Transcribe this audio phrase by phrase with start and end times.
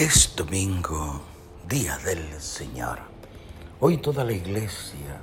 [0.00, 1.20] Es domingo,
[1.68, 3.00] día del Señor.
[3.80, 5.20] Hoy toda la iglesia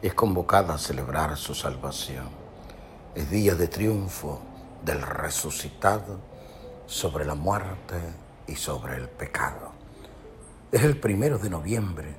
[0.00, 2.28] es convocada a celebrar su salvación.
[3.16, 4.40] Es día de triunfo
[4.84, 6.20] del resucitado
[6.90, 8.00] sobre la muerte
[8.48, 9.70] y sobre el pecado.
[10.72, 12.16] Es el primero de noviembre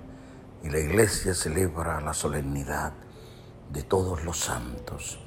[0.63, 2.93] y la iglesia celebra la solemnidad
[3.70, 5.20] de todos los santos,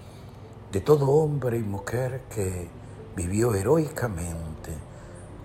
[0.72, 2.70] de todo hombre y mujer que
[3.14, 4.72] vivió heroicamente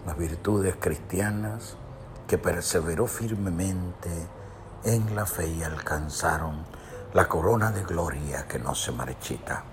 [0.06, 1.76] las virtudes cristianas
[2.26, 4.10] que perseveró firmemente
[4.86, 6.64] en la fe y alcanzaron
[7.14, 9.66] la corona de gloria que no se marchita.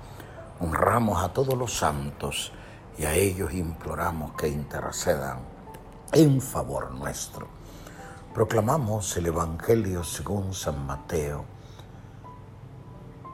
[0.59, 2.53] Honramos a todos los santos
[2.99, 5.39] y a ellos imploramos que intercedan
[6.13, 7.49] en favor nuestro.
[8.35, 11.45] Proclamamos el Evangelio según San Mateo,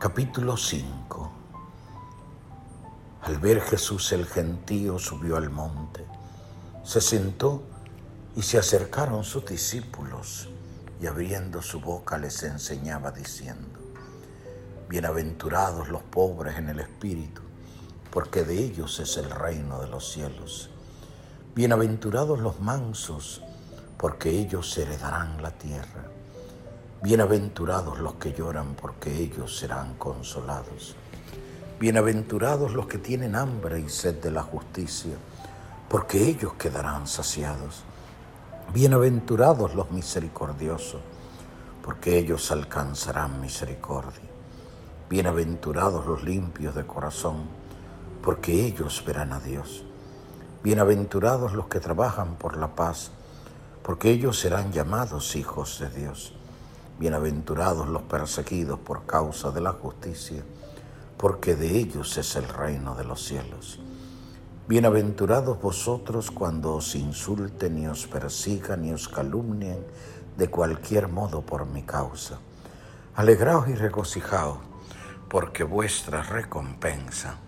[0.01, 1.33] capítulo 5.
[3.23, 6.05] Al ver Jesús el gentío subió al monte
[6.83, 7.63] se sentó
[8.35, 10.49] y se acercaron sus discípulos
[11.01, 13.79] y abriendo su boca les enseñaba diciendo,
[14.89, 17.43] Bienaventurados los pobres en el espíritu,
[18.13, 20.71] porque de ellos es el reino de los cielos.
[21.57, 23.43] Bienaventurados los mansos,
[23.97, 26.05] porque ellos heredarán la tierra.
[27.03, 30.95] Bienaventurados los que lloran, porque ellos serán consolados.
[31.81, 35.17] Bienaventurados los que tienen hambre y sed de la justicia
[35.93, 37.83] porque ellos quedarán saciados.
[38.73, 41.03] Bienaventurados los misericordiosos,
[41.85, 44.31] porque ellos alcanzarán misericordia.
[45.11, 47.43] Bienaventurados los limpios de corazón,
[48.23, 49.85] porque ellos verán a Dios.
[50.63, 53.11] Bienaventurados los que trabajan por la paz,
[53.83, 56.33] porque ellos serán llamados hijos de Dios.
[57.01, 60.45] Bienaventurados los perseguidos por causa de la justicia,
[61.17, 63.81] porque de ellos es el reino de los cielos.
[64.69, 69.85] Bienaventurados vosotros cuando os insulten y os persigan y os calumnien
[70.39, 72.39] de cualquier modo por mi causa.
[73.17, 74.59] Alegraos y regocijaos,
[75.29, 77.39] porque vuestra recompensa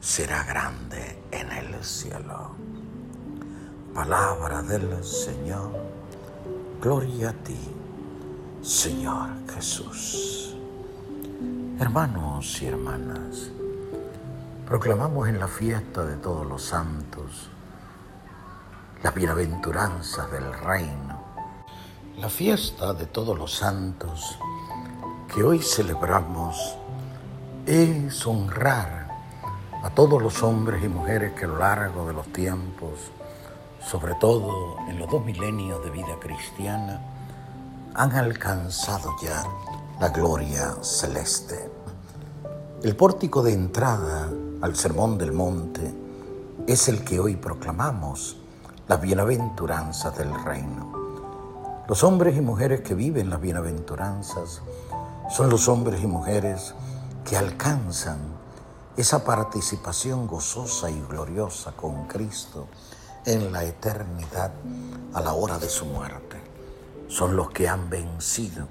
[0.00, 2.52] será grande en el cielo.
[3.94, 5.72] Palabra del Señor,
[6.80, 7.58] gloria a ti,
[8.62, 10.54] Señor Jesús.
[11.78, 13.50] Hermanos y hermanas,
[14.66, 17.50] Proclamamos en la fiesta de todos los santos
[19.00, 21.22] las bienaventuranzas del reino.
[22.16, 24.36] La fiesta de todos los santos
[25.32, 26.76] que hoy celebramos
[27.64, 29.05] es honrar
[29.82, 33.12] a todos los hombres y mujeres que a lo largo de los tiempos,
[33.80, 37.00] sobre todo en los dos milenios de vida cristiana,
[37.94, 39.42] han alcanzado ya
[40.00, 41.70] la gloria celeste.
[42.82, 44.28] El pórtico de entrada
[44.60, 45.94] al Sermón del Monte
[46.66, 48.36] es el que hoy proclamamos,
[48.88, 50.92] las bienaventuranzas del reino.
[51.88, 54.60] Los hombres y mujeres que viven las bienaventuranzas
[55.30, 56.74] son los hombres y mujeres
[57.24, 58.35] que alcanzan
[58.96, 62.66] esa participación gozosa y gloriosa con Cristo
[63.26, 64.52] en la eternidad
[65.12, 66.36] a la hora de su muerte.
[67.08, 68.68] Son los que han vencido,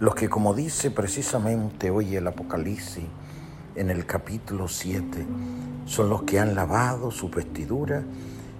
[0.00, 3.04] los que como dice precisamente hoy el Apocalipsis,
[3.74, 5.26] en el capítulo 7
[5.86, 8.02] son los que han lavado su vestidura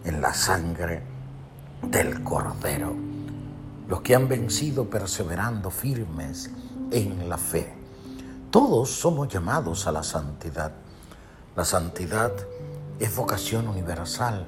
[0.05, 1.03] en la sangre
[1.83, 2.95] del Cordero,
[3.89, 6.51] los que han vencido perseverando firmes
[6.91, 7.75] en la fe.
[8.51, 10.73] Todos somos llamados a la santidad.
[11.55, 12.33] La santidad
[12.99, 14.47] es vocación universal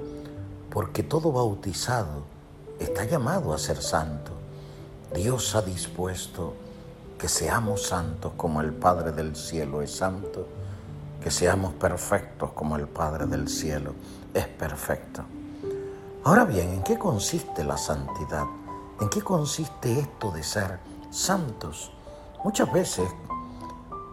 [0.70, 2.24] porque todo bautizado
[2.80, 4.32] está llamado a ser santo.
[5.14, 6.54] Dios ha dispuesto
[7.18, 10.48] que seamos santos como el Padre del cielo es santo,
[11.22, 13.92] que seamos perfectos como el Padre del cielo
[14.32, 15.24] es perfecto.
[16.24, 18.46] Ahora bien, ¿en qué consiste la santidad?
[18.98, 20.78] ¿En qué consiste esto de ser
[21.10, 21.92] santos?
[22.42, 23.10] Muchas veces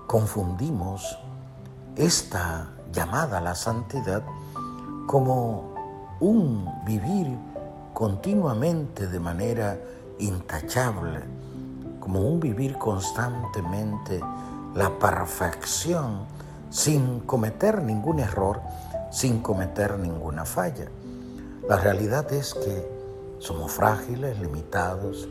[0.08, 1.18] confundimos
[1.96, 4.24] esta llamada a la santidad
[5.08, 5.74] como
[6.20, 7.38] un vivir
[7.94, 9.78] continuamente de manera
[10.20, 11.20] intachable,
[12.00, 14.22] como un vivir constantemente
[14.76, 16.26] la perfección
[16.70, 18.62] sin cometer ningún error,
[19.12, 20.86] sin cometer ninguna falla.
[21.68, 22.88] La realidad es que
[23.40, 25.28] somos frágiles, limitados,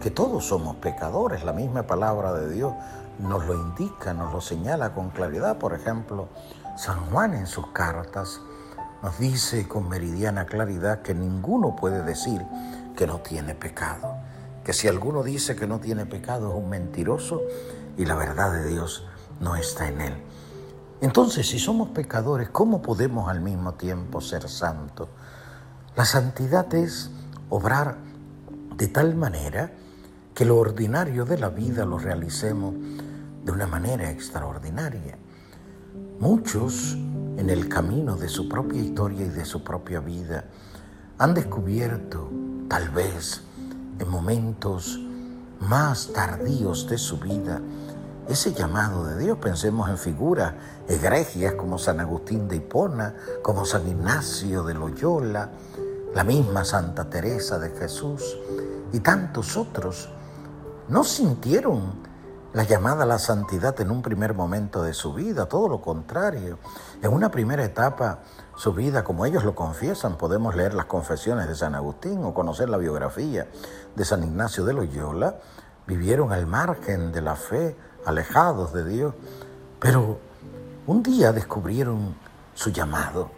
[0.00, 1.44] que todos somos pecadores.
[1.44, 2.72] La misma palabra de Dios
[3.18, 5.58] nos lo indica, nos lo señala con claridad.
[5.58, 6.28] Por ejemplo,
[6.76, 8.40] San Juan en sus cartas
[9.02, 12.42] nos dice con meridiana claridad que ninguno puede decir
[12.96, 14.16] que no tiene pecado,
[14.64, 17.42] que si alguno dice que no tiene pecado es un mentiroso
[17.96, 19.06] y la verdad de Dios
[19.40, 20.14] no está en él.
[21.00, 25.08] Entonces, si somos pecadores, ¿cómo podemos al mismo tiempo ser santos?
[25.94, 27.10] La santidad es
[27.50, 27.98] obrar
[28.76, 29.70] de tal manera
[30.34, 32.74] que lo ordinario de la vida lo realicemos
[33.44, 35.18] de una manera extraordinaria.
[36.20, 36.94] Muchos
[37.36, 40.44] en el camino de su propia historia y de su propia vida
[41.18, 42.30] han descubierto,
[42.68, 43.42] tal vez
[43.98, 45.00] en momentos
[45.58, 47.60] más tardíos de su vida,
[48.28, 49.38] ese llamado de Dios.
[49.38, 50.54] Pensemos en figuras
[50.88, 55.50] egregias como San Agustín de Hipona, como San Ignacio de Loyola,
[56.14, 58.38] la misma Santa Teresa de Jesús
[58.92, 60.08] y tantos otros.
[60.88, 62.13] No sintieron
[62.54, 66.58] la llamada a la santidad en un primer momento de su vida, todo lo contrario.
[67.02, 68.20] En una primera etapa,
[68.56, 72.68] su vida, como ellos lo confiesan, podemos leer las confesiones de San Agustín o conocer
[72.70, 73.48] la biografía
[73.96, 75.40] de San Ignacio de Loyola,
[75.88, 79.14] vivieron al margen de la fe, alejados de Dios,
[79.80, 80.20] pero
[80.86, 82.14] un día descubrieron
[82.54, 83.30] su llamado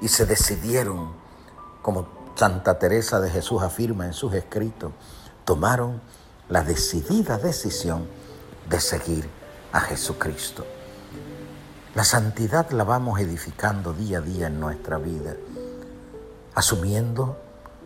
[0.00, 1.10] y se decidieron,
[1.82, 2.06] como
[2.36, 4.92] Santa Teresa de Jesús afirma en sus escritos,
[5.44, 6.00] tomaron
[6.48, 8.21] la decidida decisión
[8.72, 9.28] de seguir
[9.70, 10.64] a Jesucristo.
[11.94, 15.34] La santidad la vamos edificando día a día en nuestra vida,
[16.54, 17.36] asumiendo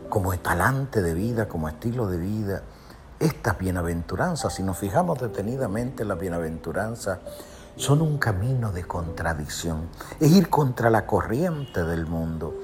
[0.08, 2.62] como talante de vida, como estilo de vida,
[3.18, 4.54] estas bienaventuranzas.
[4.54, 7.18] Si nos fijamos detenidamente, las bienaventuranzas
[7.74, 9.88] son un camino de contradicción,
[10.20, 12.54] es ir contra la corriente del mundo,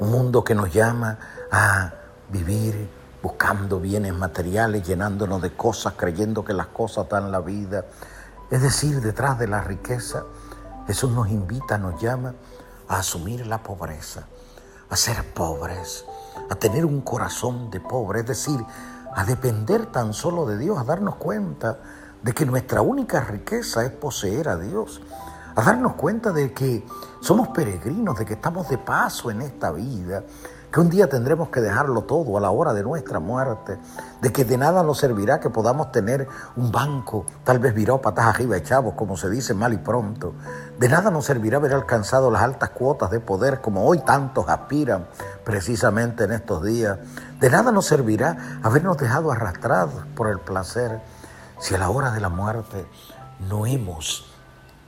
[0.00, 1.18] un mundo que nos llama
[1.52, 1.94] a
[2.30, 7.84] vivir buscando bienes materiales, llenándonos de cosas, creyendo que las cosas dan la vida.
[8.50, 10.24] Es decir, detrás de la riqueza,
[10.86, 12.34] Jesús nos invita, nos llama
[12.88, 14.26] a asumir la pobreza,
[14.88, 16.04] a ser pobres,
[16.50, 18.60] a tener un corazón de pobre, es decir,
[19.14, 21.78] a depender tan solo de Dios, a darnos cuenta
[22.22, 25.00] de que nuestra única riqueza es poseer a Dios,
[25.54, 26.86] a darnos cuenta de que
[27.20, 30.24] somos peregrinos, de que estamos de paso en esta vida,
[30.70, 33.78] que un día tendremos que dejarlo todo a la hora de nuestra muerte,
[34.20, 38.26] de que de nada nos servirá que podamos tener un banco, tal vez viró patas
[38.26, 40.34] arriba echados, como se dice mal y pronto.
[40.78, 45.06] De nada nos servirá haber alcanzado las altas cuotas de poder como hoy tantos aspiran
[45.44, 46.98] precisamente en estos días.
[47.40, 51.00] De nada nos servirá habernos dejado arrastrados por el placer
[51.58, 52.86] si a la hora de la muerte
[53.48, 54.32] no hemos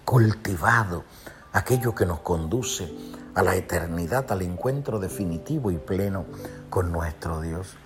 [0.05, 1.05] cultivado
[1.52, 2.93] aquello que nos conduce
[3.34, 6.26] a la eternidad, al encuentro definitivo y pleno
[6.70, 7.76] con nuestro Dios.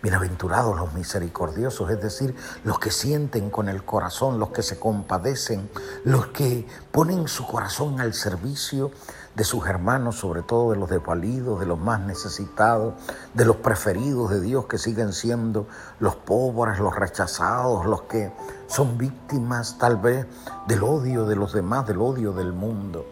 [0.00, 5.68] Bienaventurados los misericordiosos, es decir, los que sienten con el corazón, los que se compadecen,
[6.04, 8.92] los que ponen su corazón al servicio
[9.34, 12.94] de sus hermanos, sobre todo de los desvalidos, de los más necesitados,
[13.34, 15.66] de los preferidos de Dios que siguen siendo
[15.98, 18.32] los pobres, los rechazados, los que
[18.68, 20.26] son víctimas tal vez
[20.68, 23.04] del odio de los demás, del odio del mundo.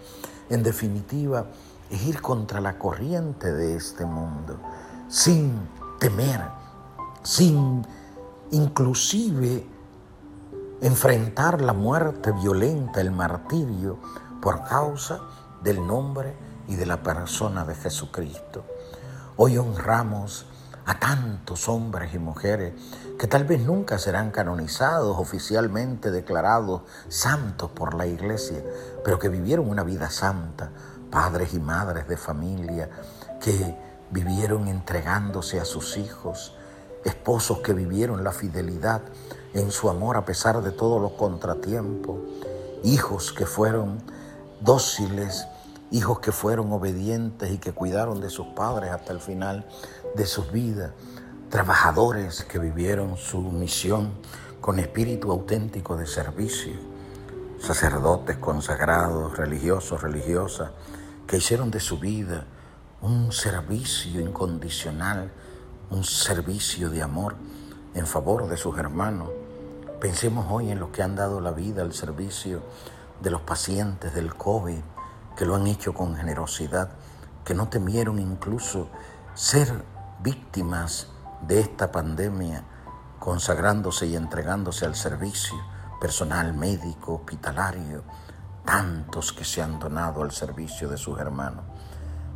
[0.49, 1.47] En definitiva,
[1.91, 4.59] es ir contra la corriente de este mundo,
[5.09, 5.69] sin
[5.99, 6.41] temer,
[7.23, 7.87] sin
[8.51, 9.67] inclusive
[10.81, 13.99] enfrentar la muerte violenta, el martirio,
[14.41, 15.21] por causa
[15.63, 16.35] del nombre
[16.69, 18.65] y de la persona de Jesucristo.
[19.37, 20.47] Hoy honramos
[20.85, 22.75] a tantos hombres y mujeres
[23.19, 28.63] que tal vez nunca serán canonizados, oficialmente declarados santos por la iglesia,
[29.05, 30.71] pero que vivieron una vida santa,
[31.17, 32.91] padres y madres de familia
[33.41, 33.75] que
[34.11, 36.55] vivieron entregándose a sus hijos,
[37.07, 39.01] esposos que vivieron la fidelidad
[39.55, 42.19] en su amor a pesar de todos los contratiempos,
[42.85, 44.03] hijos que fueron
[44.61, 45.47] dóciles,
[45.91, 49.67] hijos que fueron obedientes y que cuidaron de sus padres hasta el final
[50.17, 50.91] de sus vidas,
[51.49, 54.13] trabajadores que vivieron su misión
[54.61, 56.75] con espíritu auténtico de servicio,
[57.59, 60.73] sacerdotes consagrados, religiosos, religiosas,
[61.27, 62.45] que hicieron de su vida
[63.01, 65.33] un servicio incondicional,
[65.91, 67.37] un servicio de amor
[67.95, 69.31] en favor de sus hermanos.
[70.01, 72.63] Pensemos hoy en los que han dado la vida al servicio
[73.21, 74.81] de los pacientes del COVID,
[75.37, 76.91] que lo han hecho con generosidad,
[77.45, 78.89] que no temieron incluso
[79.35, 79.85] ser
[80.21, 81.09] víctimas
[81.47, 82.65] de esta pandemia,
[83.19, 85.57] consagrándose y entregándose al servicio
[86.01, 88.03] personal, médico, hospitalario,
[88.67, 91.65] tantos que se han donado al servicio de sus hermanos,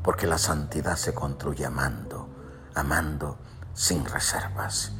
[0.03, 2.29] porque la santidad se construye amando,
[2.75, 3.37] amando
[3.75, 4.93] sin reservas.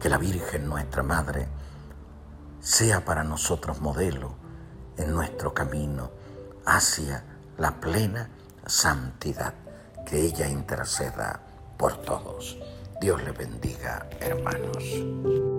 [0.00, 1.46] Que la Virgen, nuestra Madre,
[2.60, 4.34] sea para nosotros modelo
[4.96, 6.10] en nuestro camino
[6.66, 7.24] hacia
[7.58, 8.28] la plena
[8.66, 9.54] santidad,
[10.06, 11.40] que ella interceda
[11.76, 12.58] por todos.
[13.00, 15.53] Dios le bendiga, hermanos.